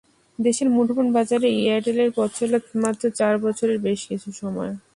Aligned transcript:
দেশের 0.39 0.67
মুঠোফোন 0.69 1.07
বাজারে 1.13 1.47
এয়ারটেলের 1.59 2.09
পথচলা 2.15 2.59
মাত্র 2.75 3.03
চার 3.11 3.33
বছরের 3.37 3.77
কিছু 3.77 3.85
বেশি 3.87 4.31
সময়। 4.33 4.71